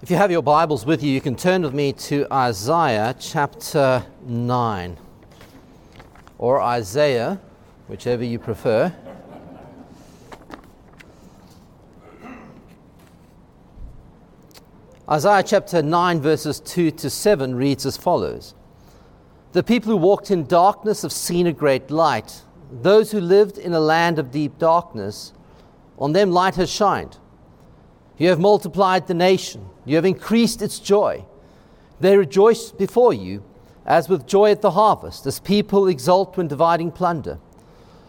[0.00, 4.06] If you have your Bibles with you, you can turn with me to Isaiah chapter
[4.24, 4.96] 9
[6.38, 7.40] or Isaiah,
[7.88, 8.94] whichever you prefer.
[15.10, 18.54] Isaiah chapter 9, verses 2 to 7 reads as follows
[19.50, 22.42] The people who walked in darkness have seen a great light.
[22.70, 25.32] Those who lived in a land of deep darkness,
[25.98, 27.18] on them light has shined.
[28.18, 31.24] You have multiplied the nation, you have increased its joy.
[32.00, 33.44] They rejoice before you
[33.86, 37.38] as with joy at the harvest, as people exult when dividing plunder.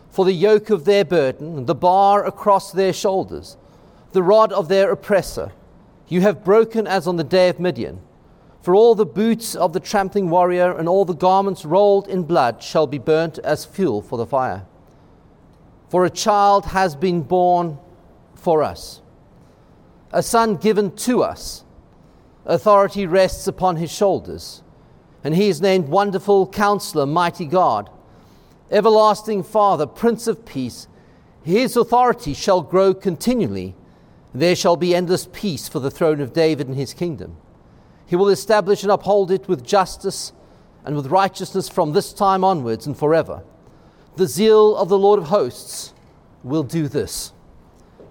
[0.09, 3.55] For the yoke of their burden, the bar across their shoulders,
[4.11, 5.53] the rod of their oppressor,
[6.09, 8.01] you have broken as on the day of Midian.
[8.61, 12.61] For all the boots of the trampling warrior and all the garments rolled in blood
[12.61, 14.65] shall be burnt as fuel for the fire.
[15.87, 17.77] For a child has been born
[18.35, 19.01] for us
[20.11, 21.63] a son given to us.
[22.45, 24.63] Authority rests upon his shoulders,
[25.23, 27.89] and he is named Wonderful Counselor, Mighty God,
[28.71, 30.87] Everlasting Father, Prince of Peace.
[31.43, 33.75] His authority shall grow continually.
[34.33, 37.37] There shall be endless peace for the throne of David and his kingdom.
[38.05, 40.33] He will establish and uphold it with justice
[40.83, 43.43] and with righteousness from this time onwards and forever.
[44.15, 45.93] The zeal of the Lord of hosts
[46.43, 47.33] will do this.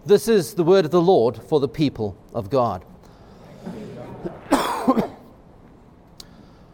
[0.09, 2.83] This is the word of the Lord for the people of God.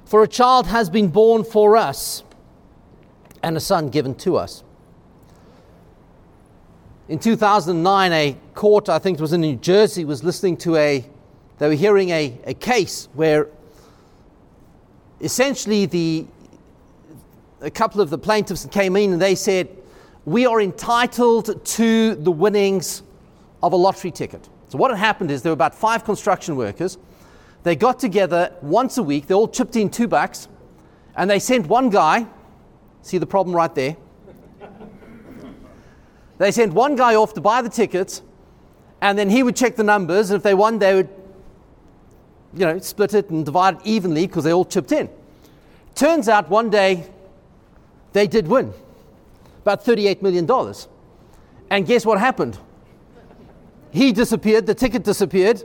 [0.05, 2.23] for a child has been born for us,
[3.43, 4.62] and a son given to us.
[7.09, 11.05] In 2009, a court, I think it was in New Jersey, was listening to a,
[11.59, 13.49] they were hearing a, a case where
[15.21, 16.25] essentially the,
[17.61, 19.69] a couple of the plaintiffs came in and they said,
[20.25, 23.03] We are entitled to the winnings
[23.65, 24.48] of a lottery ticket.
[24.69, 26.98] So, what had happened is there were about five construction workers.
[27.62, 30.48] They got together once a week, they all chipped in two bucks,
[31.17, 32.27] and they sent one guy,
[33.01, 33.97] see the problem right there?
[36.38, 38.21] they sent one guy off to buy the tickets,
[39.00, 41.09] and then he would check the numbers, and if they won, they would
[42.53, 45.09] you know, split it and divide it evenly because they all chipped in.
[45.94, 47.06] Turns out one day
[48.12, 48.75] they did win
[49.62, 50.47] about $38 million.
[51.71, 52.59] And guess what happened?
[53.94, 55.62] He disappeared, the ticket disappeared.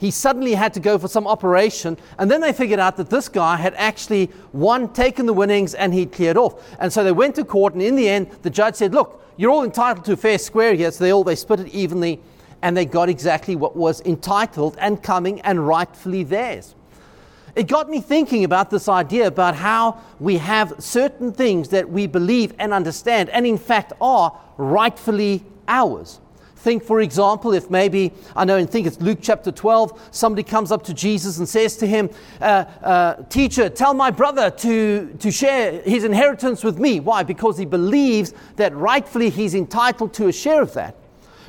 [0.00, 3.28] He suddenly had to go for some operation, and then they figured out that this
[3.28, 6.60] guy had actually won, taken the winnings, and he'd cleared off.
[6.80, 9.52] And so they went to court, and in the end, the judge said, Look, you're
[9.52, 10.90] all entitled to a fair square here.
[10.90, 12.20] So they all they split it evenly,
[12.62, 16.74] and they got exactly what was entitled and coming and rightfully theirs.
[17.54, 22.08] It got me thinking about this idea about how we have certain things that we
[22.08, 26.18] believe and understand, and in fact are rightfully ours.
[26.58, 30.72] Think, for example, if maybe, I know and think it's Luke chapter 12, somebody comes
[30.72, 32.10] up to Jesus and says to him,
[32.40, 36.98] uh, uh, Teacher, tell my brother to, to share his inheritance with me.
[36.98, 37.22] Why?
[37.22, 40.96] Because he believes that rightfully he's entitled to a share of that.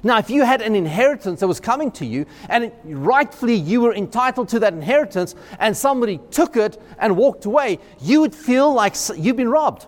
[0.03, 3.95] Now, if you had an inheritance that was coming to you, and rightfully you were
[3.95, 8.93] entitled to that inheritance, and somebody took it and walked away, you would feel like
[9.17, 9.87] you've been robbed.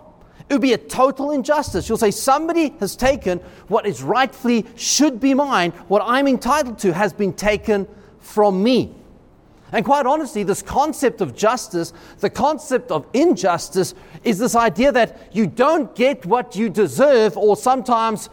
[0.52, 1.88] It would be a total injustice.
[1.88, 6.92] You'll say, Somebody has taken what is rightfully should be mine, what I'm entitled to
[6.92, 7.88] has been taken
[8.20, 8.94] from me.
[9.72, 15.34] And quite honestly, this concept of justice, the concept of injustice, is this idea that
[15.34, 18.28] you don't get what you deserve, or sometimes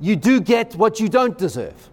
[0.00, 1.90] you do get what you don't deserve.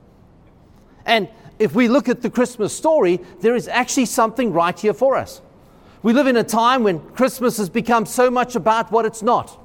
[1.06, 1.28] And
[1.60, 5.42] if we look at the Christmas story, there is actually something right here for us.
[6.04, 9.58] We live in a time when Christmas has become so much about what it's not.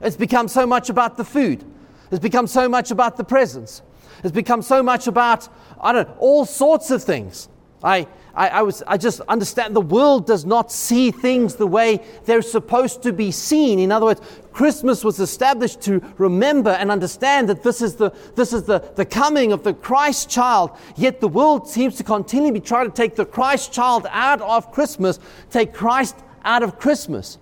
[0.00, 1.62] It's become so much about the food.
[2.10, 3.82] It's become so much about the presents.
[4.24, 5.48] It's become so much about,
[5.78, 7.50] I don't know, all sorts of things.
[7.84, 12.00] I, I, I, was, I just understand the world does not see things the way
[12.24, 13.78] they're supposed to be seen.
[13.78, 18.52] In other words, Christmas was established to remember and understand that this is the, this
[18.52, 20.70] is the, the coming of the Christ child.
[20.96, 24.72] Yet the world seems to continually be trying to take the Christ child out of
[24.72, 25.18] Christmas,
[25.50, 27.38] take Christ out of Christmas.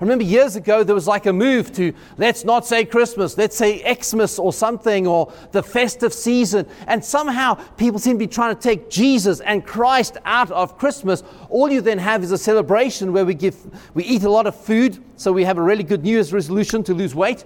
[0.00, 3.56] I remember years ago there was like a move to let's not say Christmas, let's
[3.56, 6.68] say Xmas or something, or the festive season.
[6.86, 11.24] And somehow people seem to be trying to take Jesus and Christ out of Christmas.
[11.50, 13.56] All you then have is a celebration where we give
[13.94, 16.84] we eat a lot of food, so we have a really good New Year's resolution
[16.84, 17.44] to lose weight.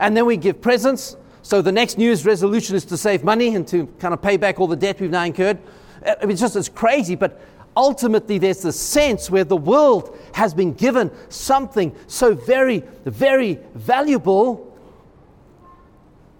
[0.00, 1.16] And then we give presents.
[1.42, 4.36] So the next New Year's resolution is to save money and to kind of pay
[4.36, 5.58] back all the debt we've now incurred.
[6.04, 7.40] Uh, it's just it's crazy, but
[7.76, 14.76] ultimately there's a sense where the world has been given something so very, very valuable,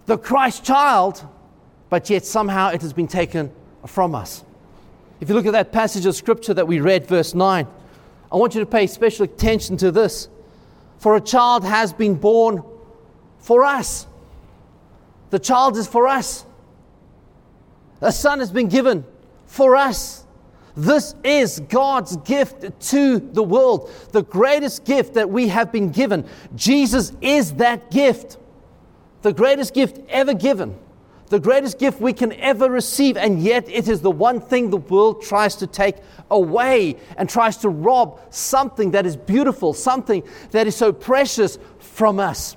[0.07, 1.25] the Christ child,
[1.89, 3.51] but yet somehow it has been taken
[3.85, 4.43] from us.
[5.19, 7.67] If you look at that passage of scripture that we read, verse 9,
[8.31, 10.27] I want you to pay special attention to this.
[10.99, 12.63] For a child has been born
[13.39, 14.07] for us.
[15.29, 16.45] The child is for us.
[18.01, 19.05] A son has been given
[19.45, 20.23] for us.
[20.77, 26.23] This is God's gift to the world, the greatest gift that we have been given.
[26.55, 28.37] Jesus is that gift,
[29.23, 30.77] the greatest gift ever given,
[31.29, 34.77] the greatest gift we can ever receive, and yet it is the one thing the
[34.77, 35.95] world tries to take
[36.29, 40.21] away and tries to rob something that is beautiful, something
[40.51, 42.55] that is so precious from us.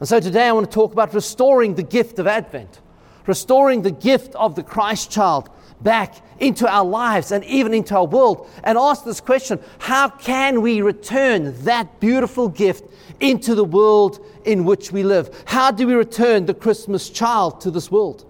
[0.00, 2.80] And so today I want to talk about restoring the gift of Advent,
[3.26, 5.50] restoring the gift of the Christ child
[5.82, 10.60] back into our lives and even into our world and ask this question how can
[10.60, 12.84] we return that beautiful gift
[13.20, 15.42] into the world in which we live?
[15.46, 18.24] How do we return the Christmas child to this world?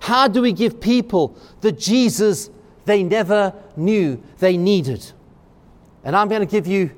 [0.00, 2.50] How do we give people the Jesus
[2.84, 5.10] they never knew they needed?
[6.04, 6.90] And I'm going to give you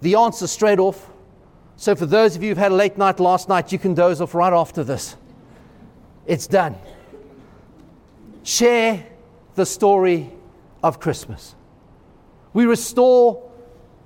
[0.00, 1.10] the answer straight off.
[1.76, 4.20] So, for those of you who've had a late night last night, you can doze
[4.20, 5.16] off right after this.
[6.26, 6.76] It's done.
[8.42, 9.06] Share
[9.58, 10.30] the story
[10.84, 11.56] of Christmas.
[12.52, 13.50] We restore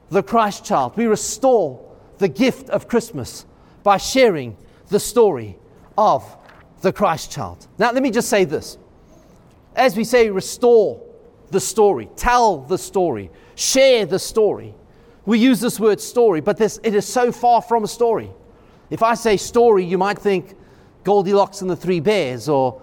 [0.09, 0.97] the Christ child.
[0.97, 1.79] We restore
[2.17, 3.45] the gift of Christmas
[3.83, 4.57] by sharing
[4.89, 5.59] the story
[5.99, 6.25] of
[6.81, 7.67] the Christ child.
[7.77, 8.79] Now, let me just say this.
[9.77, 11.03] As we say, restore
[11.51, 14.75] the story, tell the story, share the story.
[15.27, 18.31] We use this word story, but this, it is so far from a story.
[18.89, 20.57] If I say story, you might think
[21.05, 22.81] Goldilocks and the Three Bears or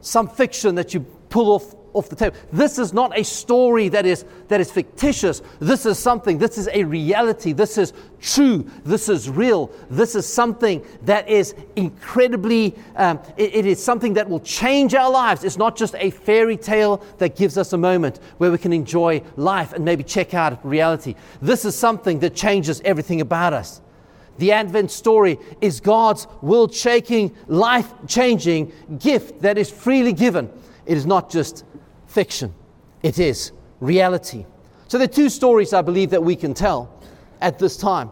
[0.00, 2.36] some fiction that you pull off off the table.
[2.52, 5.42] This is not a story that is, that is fictitious.
[5.60, 7.52] This is something, this is a reality.
[7.52, 8.70] This is true.
[8.84, 9.70] This is real.
[9.88, 15.10] This is something that is incredibly, um, it, it is something that will change our
[15.10, 15.42] lives.
[15.42, 19.22] It's not just a fairy tale that gives us a moment where we can enjoy
[19.36, 21.14] life and maybe check out reality.
[21.40, 23.80] This is something that changes everything about us.
[24.38, 30.50] The Advent story is God's world shaking, life changing gift that is freely given.
[30.84, 31.64] It is not just
[32.06, 32.54] fiction,
[33.02, 34.46] it is reality.
[34.88, 37.02] So there are two stories I believe that we can tell
[37.40, 38.10] at this time.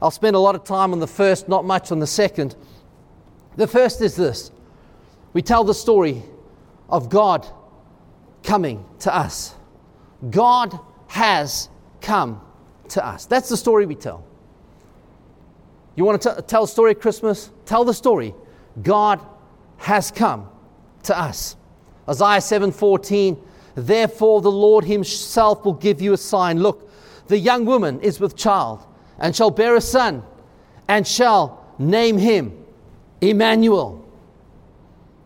[0.00, 2.56] I'll spend a lot of time on the first, not much on the second.
[3.56, 4.50] The first is this
[5.32, 6.22] we tell the story
[6.88, 7.46] of God
[8.42, 9.54] coming to us.
[10.30, 11.68] God has
[12.00, 12.40] come
[12.90, 13.26] to us.
[13.26, 14.24] That's the story we tell.
[15.94, 17.50] You want to t- tell a story at Christmas?
[17.64, 18.34] Tell the story.
[18.82, 19.20] God
[19.78, 20.48] has come
[21.04, 21.56] to us.
[22.20, 23.38] Isaiah 7:14
[23.74, 26.60] Therefore the Lord himself will give you a sign.
[26.60, 26.90] Look
[27.28, 28.84] the young woman is with child
[29.18, 30.22] and shall bear a son
[30.88, 32.52] and shall name him
[33.20, 34.04] Emmanuel.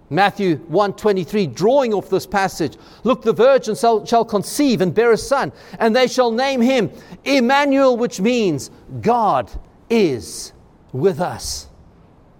[0.09, 5.17] Matthew 1:23 drawing off this passage look the virgin shall, shall conceive and bear a
[5.17, 6.91] son and they shall name him
[7.25, 9.51] Emmanuel which means God
[9.91, 10.53] is
[10.93, 11.67] with us.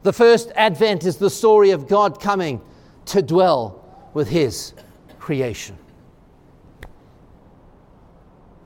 [0.05, 2.61] The first advent is the story of God coming
[3.07, 3.86] to dwell
[4.17, 4.73] with His
[5.19, 5.77] creation.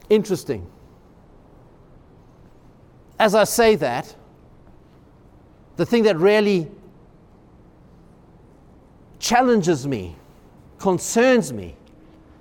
[0.09, 0.65] Interesting.
[3.19, 4.15] As I say that,
[5.75, 6.71] the thing that really
[9.19, 10.15] challenges me,
[10.79, 11.75] concerns me,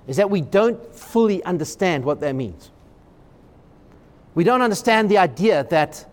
[0.06, 2.70] is that we don't fully understand what that means.
[4.36, 6.08] We don't understand the idea that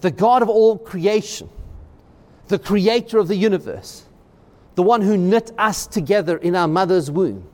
[0.00, 1.50] the God of all creation,
[2.46, 4.06] the creator of the universe,
[4.78, 7.44] the one who knit us together in our mother's womb,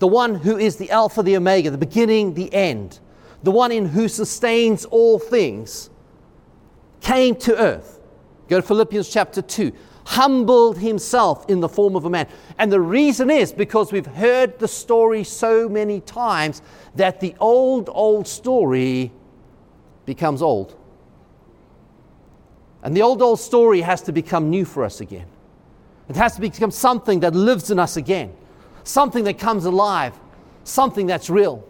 [0.00, 2.98] the one who is the Alpha, the Omega, the beginning, the end,
[3.44, 5.90] the one in who sustains all things,
[7.00, 8.00] came to earth.
[8.48, 9.70] Go to Philippians chapter 2.
[10.06, 12.26] Humbled himself in the form of a man.
[12.58, 16.62] And the reason is because we've heard the story so many times
[16.96, 19.12] that the old, old story
[20.04, 20.76] becomes old.
[22.82, 25.26] And the old, old story has to become new for us again.
[26.08, 28.34] It has to become something that lives in us again,
[28.84, 30.12] something that comes alive,
[30.64, 31.66] something that's real.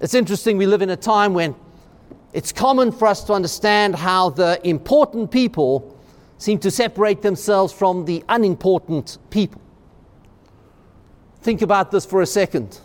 [0.00, 1.54] It's interesting, we live in a time when
[2.32, 5.96] it's common for us to understand how the important people
[6.36, 9.60] seem to separate themselves from the unimportant people.
[11.40, 12.80] Think about this for a second.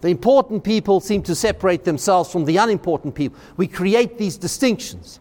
[0.00, 3.38] The important people seem to separate themselves from the unimportant people.
[3.56, 5.18] We create these distinctions.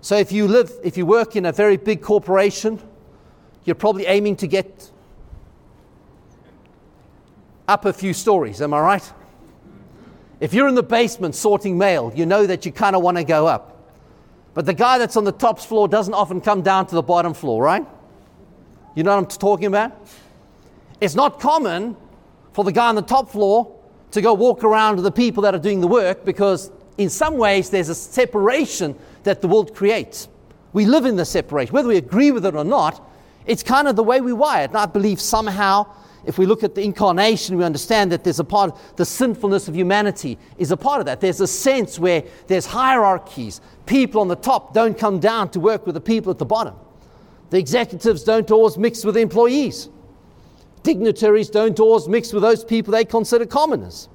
[0.00, 2.80] So if you live, if you work in a very big corporation,
[3.64, 4.90] you're probably aiming to get
[7.66, 9.12] up a few stories, am I right?
[10.40, 13.24] If you're in the basement sorting mail, you know that you kind of want to
[13.24, 13.92] go up.
[14.52, 17.34] But the guy that's on the top floor doesn't often come down to the bottom
[17.34, 17.86] floor, right?
[18.94, 19.92] You know what I'm talking about?
[21.00, 21.96] It's not common
[22.52, 23.74] for the guy on the top floor
[24.12, 27.36] to go walk around with the people that are doing the work because, in some
[27.36, 28.94] ways, there's a separation
[29.24, 30.28] that the world creates.
[30.72, 31.72] We live in the separation.
[31.72, 33.04] Whether we agree with it or not,
[33.46, 34.70] it's kind of the way we wired.
[34.70, 35.86] And I believe somehow,
[36.24, 39.68] if we look at the incarnation, we understand that there's a part, of the sinfulness
[39.68, 41.20] of humanity is a part of that.
[41.20, 43.60] There's a sense where there's hierarchies.
[43.86, 46.74] People on the top don't come down to work with the people at the bottom.
[47.50, 49.88] The executives don't always mix with the employees.
[50.82, 54.08] Dignitaries don't always mix with those people they consider commoners.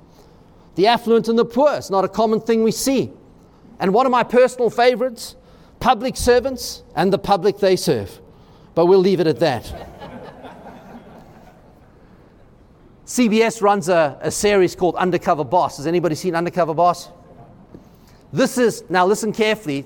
[0.76, 3.12] The affluent and the poor is not a common thing we see.
[3.80, 5.36] And one of my personal favorites
[5.80, 8.20] public servants and the public they serve.
[8.80, 9.70] But we'll leave it at that.
[13.06, 15.76] CBS runs a, a, series called Undercover Boss.
[15.76, 17.10] Has anybody seen Undercover Boss?
[18.32, 19.84] This is, now listen carefully,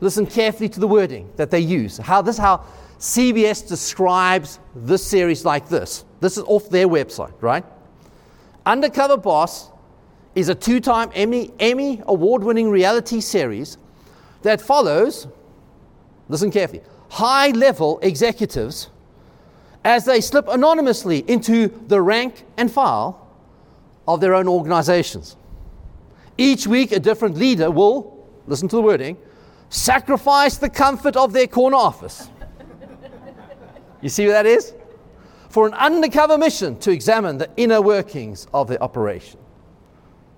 [0.00, 1.96] listen carefully to the wording that they use.
[1.96, 2.66] How this is how
[2.98, 6.04] CBS describes this series like this.
[6.20, 7.64] This is off their website, right?
[8.66, 9.70] Undercover Boss
[10.34, 13.78] is a two time Emmy, Emmy award winning reality series
[14.42, 15.28] that follows,
[16.28, 18.90] listen carefully, high level executives
[19.84, 23.28] as they slip anonymously into the rank and file
[24.06, 25.36] of their own organizations.
[26.36, 29.16] Each week, a different leader will, listen to the wording,
[29.70, 32.30] sacrifice the comfort of their corner office.
[34.00, 34.74] you see what that is?
[35.50, 39.40] For an undercover mission to examine the inner workings of the operation.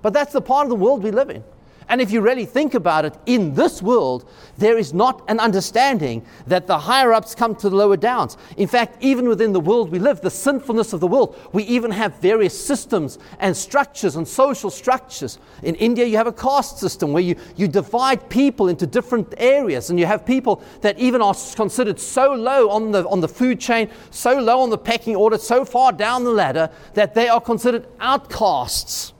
[0.02, 1.44] But that's the part of the world we live in.
[1.90, 6.24] And if you really think about it, in this world, there is not an understanding
[6.46, 8.36] that the higher ups come to the lower downs.
[8.56, 11.90] In fact, even within the world we live, the sinfulness of the world, we even
[11.90, 15.40] have various systems and structures and social structures.
[15.64, 19.90] In India, you have a caste system where you, you divide people into different areas,
[19.90, 23.58] and you have people that even are considered so low on the, on the food
[23.58, 27.40] chain, so low on the pecking order, so far down the ladder, that they are
[27.40, 29.12] considered outcasts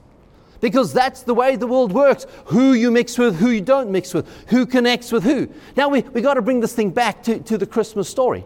[0.61, 2.25] because that's the way the world works.
[2.45, 5.49] Who you mix with, who you don't mix with, who connects with who.
[5.75, 8.45] Now we, we got to bring this thing back to, to the Christmas story.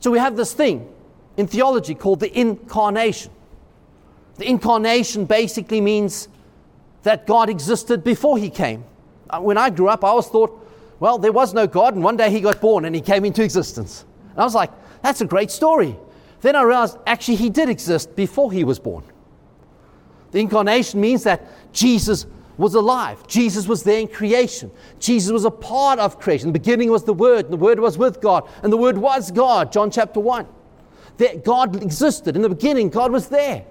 [0.00, 0.88] So we have this thing
[1.36, 3.32] in theology called the incarnation.
[4.36, 6.28] The incarnation basically means
[7.02, 8.84] that God existed before he came.
[9.30, 10.62] Uh, when I grew up, I always thought,
[11.00, 13.42] well, there was no God, and one day he got born and he came into
[13.42, 14.04] existence.
[14.30, 14.70] And I was like,
[15.02, 15.96] that's a great story.
[16.42, 19.04] Then I realized actually he did exist before he was born.
[20.36, 22.26] The incarnation means that Jesus
[22.58, 23.26] was alive.
[23.26, 24.70] Jesus was there in creation.
[25.00, 26.48] Jesus was a part of creation.
[26.48, 29.30] The beginning was the Word, and the Word was with God, and the Word was
[29.30, 29.72] God.
[29.72, 30.46] John chapter 1.
[31.16, 32.36] That God existed.
[32.36, 33.64] In the beginning, God was there.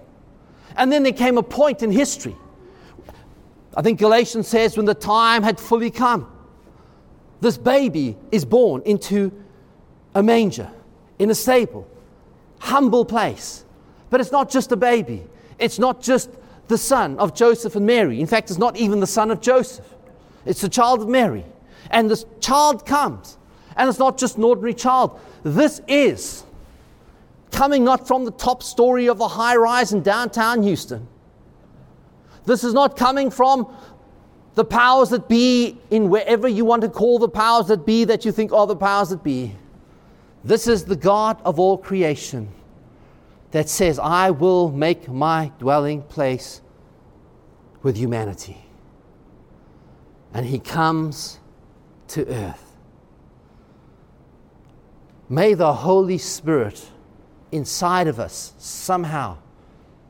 [0.75, 2.35] And then there came a point in history.
[3.77, 6.27] I think Galatians says when the time had fully come,
[7.41, 9.31] this baby is born into
[10.15, 10.71] a manger,
[11.19, 11.87] in a stable,
[12.57, 13.65] humble place.
[14.09, 15.27] But it's not just a baby,
[15.59, 16.31] it's not just
[16.67, 18.19] the son of Joseph and Mary.
[18.19, 19.87] In fact, it's not even the son of Joseph,
[20.45, 21.45] it's the child of Mary.
[21.91, 23.37] And this child comes,
[23.75, 25.19] and it's not just an ordinary child.
[25.43, 26.43] This is
[27.51, 31.07] coming not from the top story of the high rise in downtown Houston.
[32.45, 33.73] This is not coming from
[34.55, 38.25] the powers that be in wherever you want to call the powers that be that
[38.25, 39.53] you think are the powers that be.
[40.43, 42.49] This is the God of all creation
[43.55, 46.59] that says, I will make my dwelling place
[47.83, 48.57] with humanity.
[50.33, 51.39] And he comes
[52.09, 52.75] to earth.
[55.29, 56.85] May the Holy Spirit
[57.53, 59.37] inside of us somehow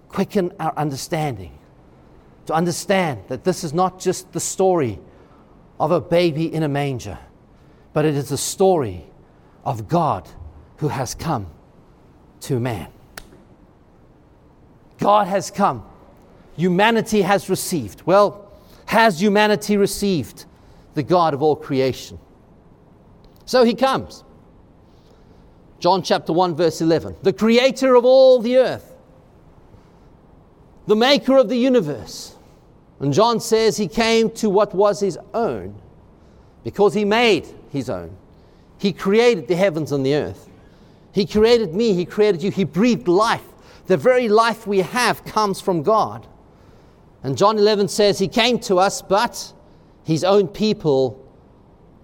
[0.09, 1.55] quicken our understanding
[2.47, 4.97] to understand that this is not just the story
[5.79, 7.19] of a baby in a manger,
[7.93, 9.05] but it is the story
[9.63, 10.27] of God
[10.77, 11.45] who has come
[12.39, 12.91] to man.
[14.97, 15.83] God has come.
[16.57, 18.01] Humanity has received.
[18.05, 18.51] Well,
[18.85, 20.45] has humanity received
[20.93, 22.17] the God of all creation?
[23.45, 24.23] So he comes.
[25.79, 27.17] John chapter 1, verse 11.
[27.21, 28.95] The creator of all the earth,
[30.87, 32.35] the maker of the universe.
[32.99, 35.79] And John says he came to what was his own
[36.63, 38.15] because he made his own.
[38.77, 40.49] He created the heavens and the earth.
[41.11, 43.45] He created me, he created you, he breathed life
[43.87, 46.27] the very life we have comes from God.
[47.23, 49.53] And John 11 says, He came to us, but
[50.03, 51.23] His own people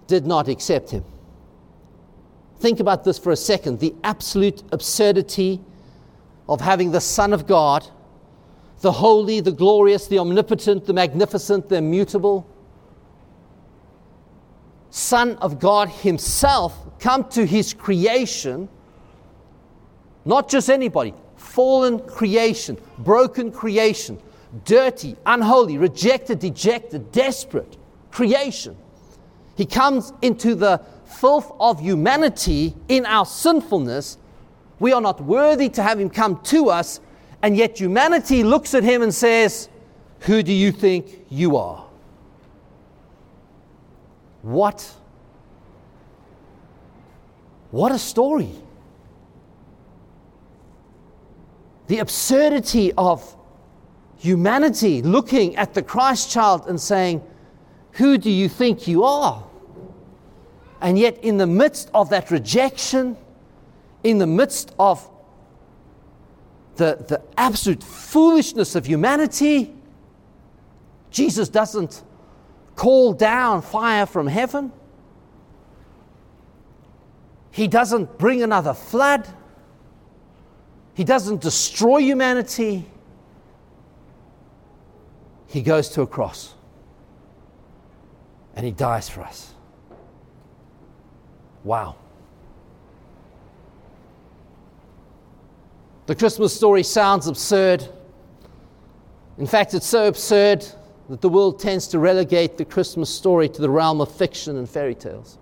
[0.06, 1.04] did not accept Him.
[2.58, 5.60] Think about this for a second the absolute absurdity
[6.48, 7.88] of having the Son of God,
[8.80, 12.46] the holy, the glorious, the omnipotent, the magnificent, the immutable,
[14.90, 18.68] Son of God Himself come to His creation,
[20.24, 24.18] not just anybody, fallen creation, broken creation,
[24.64, 27.76] dirty, unholy, rejected, dejected, desperate
[28.10, 28.76] creation.
[29.56, 34.18] He comes into the filth of humanity in our sinfulness.
[34.78, 37.00] We are not worthy to have him come to us,
[37.42, 39.68] and yet humanity looks at him and says,
[40.20, 41.86] Who do you think you are?
[44.42, 44.92] What?
[47.70, 48.50] What a story.
[51.92, 53.36] The absurdity of
[54.16, 57.22] humanity looking at the Christ child and saying,
[57.90, 59.44] Who do you think you are?
[60.80, 63.18] And yet, in the midst of that rejection,
[64.02, 65.06] in the midst of
[66.76, 69.74] the, the absolute foolishness of humanity,
[71.10, 72.02] Jesus doesn't
[72.74, 74.72] call down fire from heaven.
[77.50, 79.28] He doesn't bring another flood.
[80.94, 82.86] He doesn't destroy humanity
[85.52, 86.54] he goes to a cross
[88.56, 89.52] and he dies for us.
[91.62, 91.96] Wow.
[96.06, 97.86] The Christmas story sounds absurd.
[99.36, 100.64] In fact, it's so absurd
[101.10, 104.68] that the world tends to relegate the Christmas story to the realm of fiction and
[104.68, 105.36] fairy tales.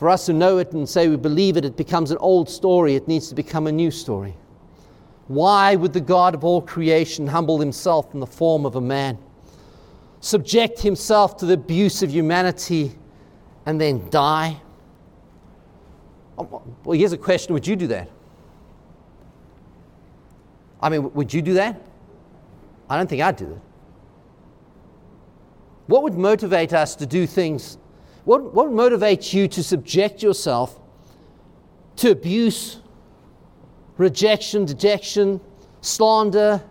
[0.00, 2.94] For us who know it and say we believe it, it becomes an old story.
[2.94, 4.34] It needs to become a new story.
[5.28, 9.18] Why would the God of all creation humble himself in the form of a man,
[10.20, 12.92] subject himself to the abuse of humanity,
[13.66, 14.58] and then die?
[16.38, 18.08] Oh, well, here's a question Would you do that?
[20.80, 21.78] I mean, would you do that?
[22.88, 23.60] I don't think I'd do it.
[25.88, 27.76] What would motivate us to do things?
[28.24, 30.78] What, what motivates you to subject yourself
[31.96, 32.80] to abuse
[34.00, 35.40] rejection, dejection,
[35.82, 36.62] slander.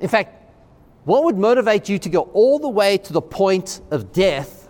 [0.00, 0.34] In fact,
[1.04, 4.68] what would motivate you to go all the way to the point of death?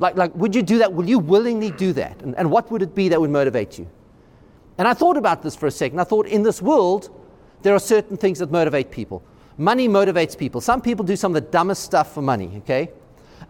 [0.00, 0.92] Like, like would you do that?
[0.92, 2.20] Will you willingly do that?
[2.22, 3.88] And, and what would it be that would motivate you?
[4.76, 6.00] And I thought about this for a second.
[6.00, 7.08] I thought, in this world,
[7.62, 9.22] there are certain things that motivate people.
[9.56, 10.60] Money motivates people.
[10.60, 12.90] Some people do some of the dumbest stuff for money, okay?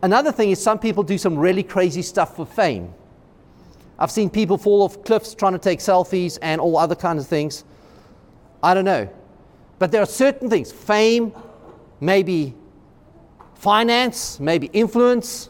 [0.05, 2.93] Another thing is some people do some really crazy stuff for fame.
[3.99, 7.29] I've seen people fall off cliffs trying to take selfies and all other kinds of
[7.29, 7.65] things.
[8.63, 9.09] I don't know.
[9.79, 11.33] But there are certain things fame,
[12.03, 12.53] maybe
[13.55, 15.49] finance, maybe influence.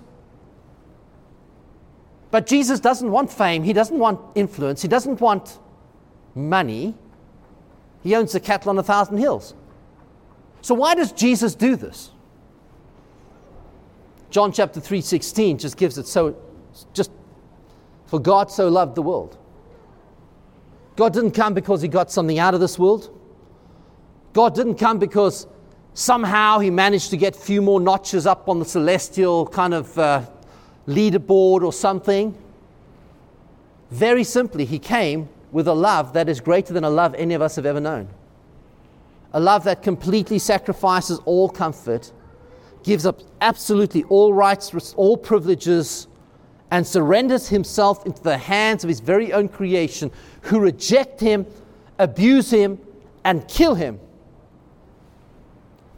[2.31, 5.59] But Jesus doesn't want fame, he doesn't want influence, he doesn't want
[6.37, 6.95] money.
[8.05, 9.53] He owns the cattle on a thousand hills.
[10.63, 12.13] So why does Jesus do this?
[14.35, 16.35] John chapter 3:16 just gives it so
[16.93, 17.13] just
[18.07, 19.39] for God so loved the world.
[20.97, 23.17] God didn't come because he got something out of this world.
[24.33, 25.47] God didn't come because
[25.93, 29.97] somehow he managed to get a few more notches up on the celestial kind of
[29.97, 30.23] uh,
[30.89, 32.37] leaderboard or something.
[33.93, 37.41] Very simply, he came with a love that is greater than a love any of
[37.41, 38.09] us have ever known.
[39.33, 42.11] A love that completely sacrifices all comfort,
[42.85, 46.07] gives up absolutely all rights, all privileges,
[46.71, 50.11] and surrenders himself into the hands of his very own creation,
[50.43, 51.47] who reject him,
[51.99, 52.79] abuse him,
[53.25, 53.99] and kill him.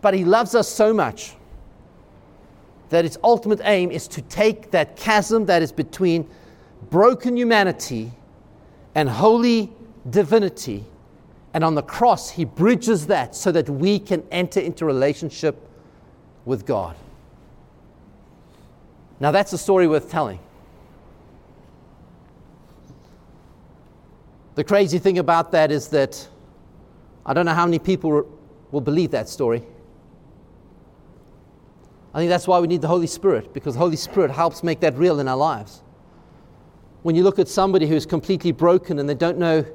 [0.01, 1.35] But he loves us so much
[2.91, 6.29] that its ultimate aim is to take that chasm that is between
[6.91, 8.13] broken humanity
[8.95, 9.73] and holy
[10.11, 10.85] divinity.
[11.53, 15.69] And on the cross, he bridges that so that we can enter into relationship
[16.47, 16.97] with God.
[19.21, 20.39] Now, that's a story worth telling.
[24.55, 26.27] The crazy thing about that is that
[27.27, 28.27] I don't know how many people
[28.71, 29.63] will believe that story.
[32.15, 34.81] I think that's why we need the Holy Spirit, because the Holy Spirit helps make
[34.81, 35.83] that real in our lives.
[37.03, 39.67] When you look at somebody who's completely broken and they don't know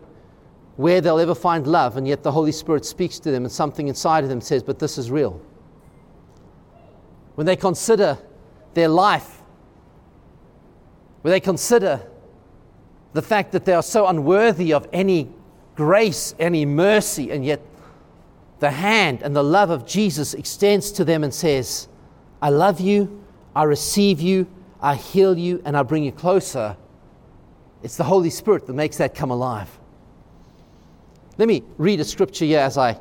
[0.77, 3.87] where they'll ever find love, and yet the Holy Spirit speaks to them, and something
[3.87, 5.39] inside of them says, But this is real.
[7.35, 8.17] When they consider
[8.73, 9.41] their life,
[11.21, 12.01] when they consider
[13.13, 15.29] the fact that they are so unworthy of any
[15.75, 17.61] grace, any mercy, and yet
[18.59, 21.87] the hand and the love of Jesus extends to them and says,
[22.41, 23.23] I love you,
[23.55, 24.47] I receive you,
[24.81, 26.77] I heal you, and I bring you closer.
[27.83, 29.79] It's the Holy Spirit that makes that come alive.
[31.37, 32.99] Let me read a scripture here as I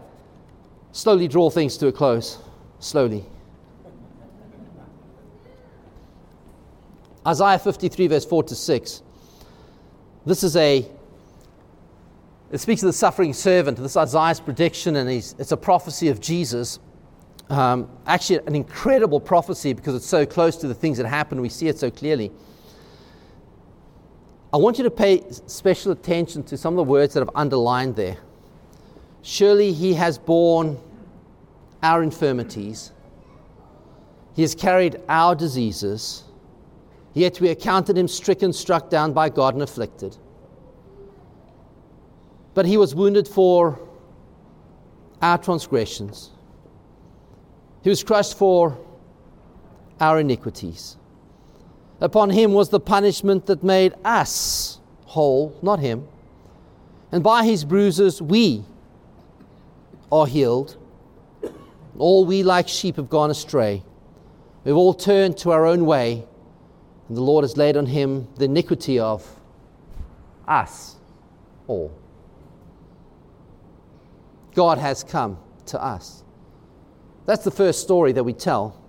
[0.93, 2.39] slowly draw things to a close.
[2.79, 3.25] Slowly.
[7.27, 9.03] Isaiah 53, verse 4 to 6.
[10.27, 10.87] This is a
[12.51, 16.21] It speaks of the suffering servant, this is Isaiah's prediction, and it's a prophecy of
[16.21, 16.79] Jesus.
[17.49, 21.41] Um, actually, an incredible prophecy because it's so close to the things that happen.
[21.41, 22.31] We see it so clearly.
[24.53, 27.97] I want you to pay special attention to some of the words that I've underlined
[27.97, 28.17] there.
[29.23, 30.79] Surely he has borne
[31.83, 32.93] our infirmities,
[34.35, 36.25] he has carried our diseases,
[37.15, 40.17] yet we accounted him stricken, struck down by God, and afflicted.
[42.55, 43.81] But he was wounded for
[45.23, 46.31] our transgressions,
[47.83, 48.79] he was crushed for
[50.01, 50.97] our iniquities.
[52.01, 56.09] Upon him was the punishment that made us whole, not him.
[57.13, 58.65] And by his bruises we
[60.11, 60.77] are healed.
[61.99, 63.83] All we like sheep have gone astray.
[64.65, 66.25] We've all turned to our own way,
[67.11, 69.29] and the Lord has laid on him the iniquity of
[70.47, 70.95] us
[71.67, 71.91] all.
[74.55, 76.23] God has come to us.
[77.27, 78.81] That's the first story that we tell.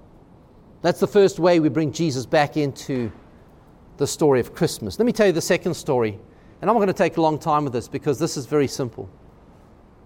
[0.84, 3.12] That's the first way we bring Jesus back into
[3.98, 5.00] the story of Christmas.
[5.00, 6.20] Let me tell you the second story.
[6.62, 9.10] And I'm going to take a long time with this because this is very simple.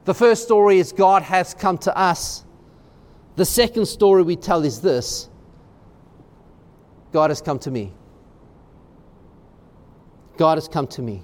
[0.05, 2.45] The first story is God has come to us.
[3.35, 5.27] The second story we tell is this
[7.11, 7.91] God has come to me.
[10.37, 11.23] God has come to me.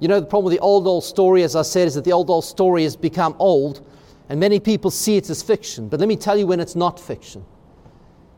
[0.00, 2.12] You know, the problem with the old, old story, as I said, is that the
[2.12, 3.86] old, old story has become old,
[4.28, 5.88] and many people see it as fiction.
[5.88, 7.44] But let me tell you when it's not fiction.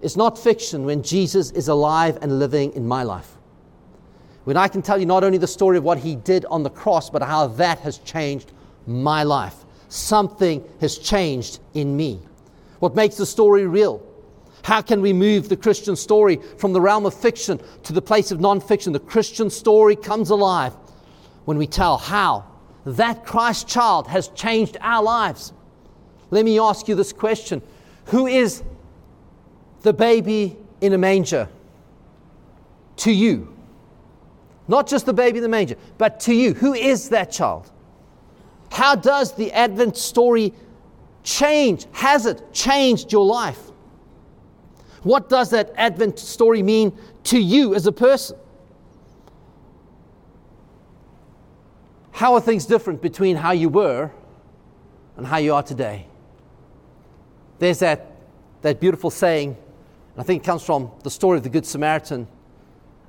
[0.02, 3.32] It's not fiction when Jesus is alive and living in my life.
[4.44, 6.70] When I can tell you not only the story of what he did on the
[6.70, 8.52] cross, but how that has changed
[8.86, 9.54] my life.
[9.88, 12.20] Something has changed in me.
[12.78, 14.02] What makes the story real?
[14.62, 18.30] How can we move the Christian story from the realm of fiction to the place
[18.30, 18.92] of non-fiction?
[18.92, 20.74] The Christian story comes alive
[21.44, 22.44] when we tell how
[22.84, 25.52] that Christ child has changed our lives.
[26.30, 27.62] Let me ask you this question
[28.06, 28.62] Who is
[29.82, 31.48] the baby in a manger
[32.98, 33.52] to you?
[34.68, 36.54] Not just the baby in the manger, but to you.
[36.54, 37.70] Who is that child?
[38.70, 40.52] How does the Advent story
[41.22, 41.86] change?
[41.92, 43.70] Has it changed your life?
[45.06, 46.92] What does that Advent story mean
[47.24, 48.36] to you as a person?
[52.10, 54.10] How are things different between how you were
[55.16, 56.08] and how you are today?
[57.60, 58.16] There's that,
[58.62, 62.26] that beautiful saying, and I think it comes from the story of the Good Samaritan.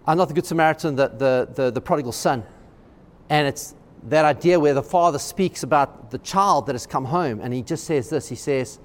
[0.06, 2.44] Uh, not the Good Samaritan, the, the, the, the prodigal son.
[3.28, 7.42] And it's that idea where the father speaks about the child that has come home,
[7.42, 8.78] and he just says this He says,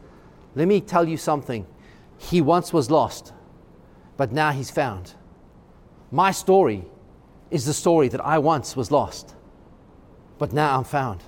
[0.54, 1.66] Let me tell you something.
[2.30, 3.32] He once was lost,
[4.16, 5.14] but now he's found.
[6.10, 6.84] My story
[7.50, 9.34] is the story that I once was lost,
[10.38, 11.22] but now I'm found.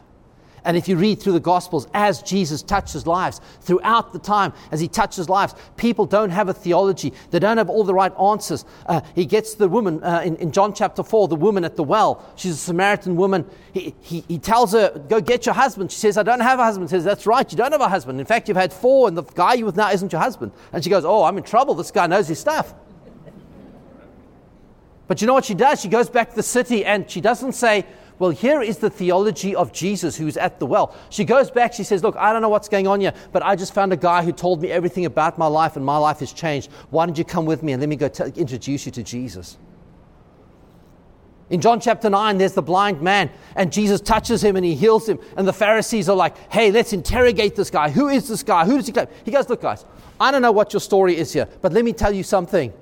[0.64, 4.80] And if you read through the Gospels, as Jesus touches lives, throughout the time, as
[4.80, 7.12] he touches lives, people don't have a theology.
[7.30, 8.64] They don't have all the right answers.
[8.86, 11.82] Uh, he gets the woman uh, in, in, John chapter 4, the woman at the
[11.82, 12.24] well.
[12.36, 13.44] She's a Samaritan woman.
[13.72, 15.92] He, he, he tells her, Go get your husband.
[15.92, 16.88] She says, I don't have a husband.
[16.88, 18.18] He says, That's right, you don't have a husband.
[18.18, 20.52] In fact, you've had four, and the guy you're with now isn't your husband.
[20.72, 21.74] And she goes, Oh, I'm in trouble.
[21.74, 22.74] This guy knows his stuff.
[25.06, 25.80] But you know what she does?
[25.80, 27.84] She goes back to the city and she doesn't say,
[28.18, 30.94] well, here is the theology of Jesus who's at the well.
[31.10, 33.56] She goes back, she says, Look, I don't know what's going on here, but I
[33.56, 36.32] just found a guy who told me everything about my life, and my life has
[36.32, 36.70] changed.
[36.90, 39.58] Why don't you come with me and let me go t- introduce you to Jesus?
[41.50, 45.08] In John chapter 9, there's the blind man, and Jesus touches him and he heals
[45.08, 45.18] him.
[45.36, 47.90] And the Pharisees are like, hey, let's interrogate this guy.
[47.90, 48.64] Who is this guy?
[48.64, 49.08] Who does he claim?
[49.24, 49.84] He goes, look, guys,
[50.18, 52.72] I don't know what your story is here, but let me tell you something.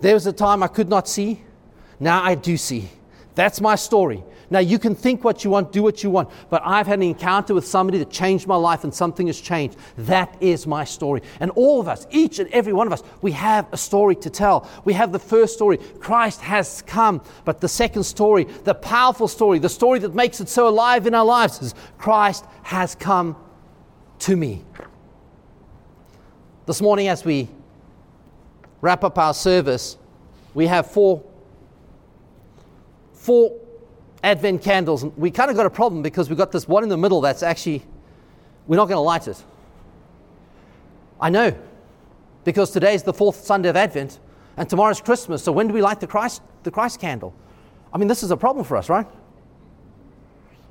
[0.00, 1.42] There was a time I could not see,
[2.00, 2.88] now I do see.
[3.34, 4.24] That's my story.
[4.50, 7.02] Now, you can think what you want, do what you want, but I've had an
[7.02, 9.76] encounter with somebody that changed my life and something has changed.
[9.98, 11.22] That is my story.
[11.40, 14.30] And all of us, each and every one of us, we have a story to
[14.30, 14.66] tell.
[14.86, 17.20] We have the first story Christ has come.
[17.44, 21.14] But the second story, the powerful story, the story that makes it so alive in
[21.14, 23.36] our lives is Christ has come
[24.20, 24.64] to me.
[26.64, 27.48] This morning, as we
[28.80, 29.98] wrap up our service,
[30.54, 31.22] we have four,
[33.12, 33.58] four
[34.22, 36.96] Advent candles, we kind of got a problem because we've got this one in the
[36.96, 37.82] middle that's actually,
[38.66, 39.42] we're not going to light it.
[41.20, 41.56] I know,
[42.44, 44.18] because today is the fourth Sunday of Advent
[44.56, 45.42] and tomorrow's Christmas.
[45.42, 47.34] So when do we light the Christ, the Christ candle?
[47.92, 49.06] I mean, this is a problem for us, right?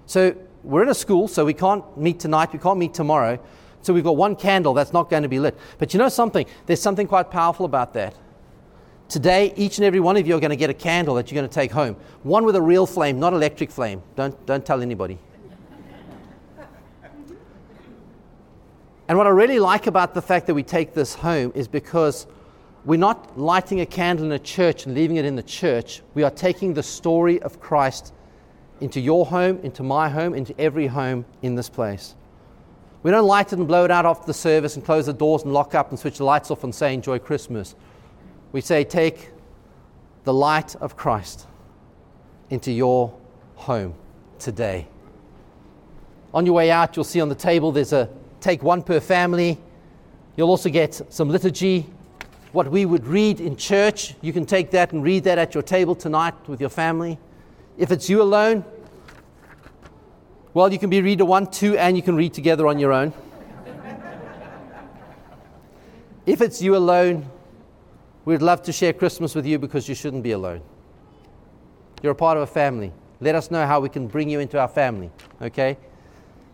[0.06, 3.40] So we're in a school, so we can't meet tonight, we can't meet tomorrow.
[3.82, 5.58] So we've got one candle that's not going to be lit.
[5.78, 6.46] But you know something?
[6.66, 8.14] There's something quite powerful about that.
[9.10, 11.39] Today, each and every one of you are going to get a candle that you're
[11.39, 11.96] going to take home.
[12.24, 14.04] One with a real flame, not electric flame.
[14.17, 15.17] Don't, don't tell anybody.
[19.08, 22.28] and what I really like about the fact that we take this home is because
[22.84, 26.02] we're not lighting a candle in a church and leaving it in the church.
[26.13, 28.13] We are taking the story of Christ
[28.82, 32.15] into your home, into my home, into every home in this place.
[33.04, 35.43] We don't light it and blow it out after the service and close the doors
[35.43, 37.74] and lock up and switch the lights off and say, Enjoy Christmas.
[38.52, 39.30] We say, Take
[40.24, 41.48] the light of Christ
[42.50, 43.18] into your
[43.56, 43.94] home
[44.40, 44.88] today.
[46.34, 48.10] On your way out, you'll see on the table there's a
[48.42, 49.58] take one per family.
[50.36, 51.88] You'll also get some liturgy,
[52.52, 54.16] what we would read in church.
[54.22, 57.18] You can take that and read that at your table tonight with your family.
[57.78, 58.64] If it's you alone,
[60.54, 63.14] well, you can be reader one, two, and you can read together on your own.
[66.26, 67.30] if it's you alone,
[68.28, 70.62] we'd love to share Christmas with you because you shouldn't be alone.
[72.04, 72.92] You're a part of a family.
[73.22, 75.10] Let us know how we can bring you into our family,
[75.42, 75.78] okay?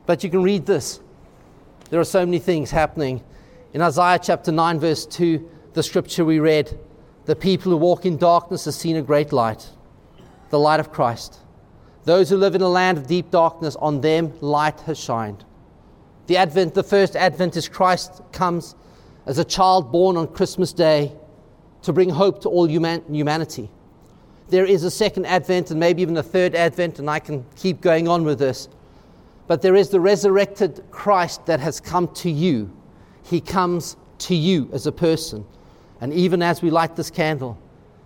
[0.05, 0.99] But you can read this.
[1.89, 3.23] There are so many things happening.
[3.73, 6.77] In Isaiah chapter 9, verse 2, the scripture we read,
[7.25, 9.67] the people who walk in darkness have seen a great light,
[10.51, 11.39] the light of Christ.
[12.03, 15.43] Those who live in a land of deep darkness, on them light has shined.
[16.27, 18.75] The Advent, the first Advent is Christ comes
[19.25, 21.13] as a child born on Christmas Day
[21.83, 23.69] to bring hope to all human, humanity.
[24.49, 27.81] There is a second Advent and maybe even a third Advent, and I can keep
[27.81, 28.67] going on with this.
[29.47, 32.71] But there is the resurrected Christ that has come to you.
[33.23, 35.45] He comes to you as a person.
[36.01, 37.57] And even as we light this candle,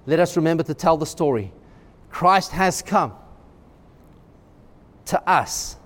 [0.06, 1.52] let us remember to tell the story.
[2.10, 3.14] Christ has come
[5.06, 5.78] to us.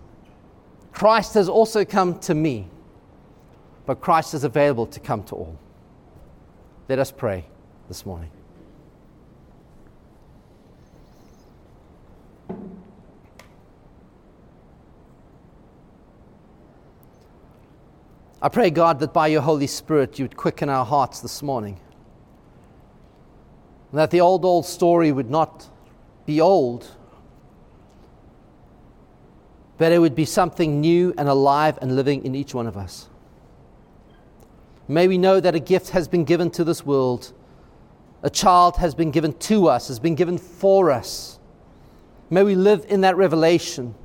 [0.94, 2.70] Christ has also come to me,
[3.86, 5.60] but Christ is available to come to all.
[6.88, 7.46] Let us pray
[7.92, 8.32] this morning.
[18.42, 21.82] I pray, God, that by your Holy Spirit you would quicken our hearts this morning.
[23.92, 25.68] And that the old, old story would not
[26.26, 26.90] be old,
[29.78, 33.10] but it would be something new and alive and living in each one of us.
[34.88, 37.34] May we know that a gift has been given to this world,
[38.24, 41.40] a child has been given to us, has been given for us.
[42.30, 43.96] May we live in that revelation.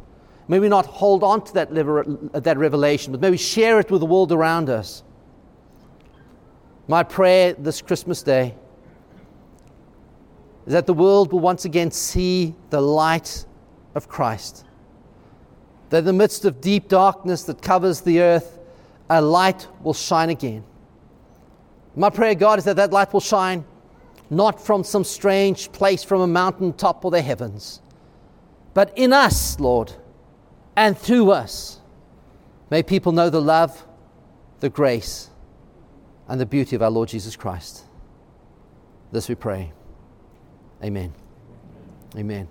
[0.48, 1.74] May we not hold on to that,
[2.44, 5.02] that revelation, but may we share it with the world around us.
[6.88, 8.54] My prayer this Christmas day
[10.66, 13.44] is that the world will once again see the light
[13.94, 14.66] of Christ
[15.90, 18.58] that in the midst of deep darkness that covers the earth,
[19.08, 20.64] a light will shine again.
[21.94, 23.64] My prayer, God, is that that light will shine
[24.30, 27.80] not from some strange place from a mountain top or the heavens,
[28.74, 29.92] but in us, Lord,
[30.76, 31.80] and through us.
[32.70, 33.86] May people know the love,
[34.60, 35.30] the grace,
[36.28, 37.84] and the beauty of our Lord Jesus Christ.
[39.12, 39.72] This we pray.
[40.82, 41.14] Amen.
[42.16, 42.48] Amen.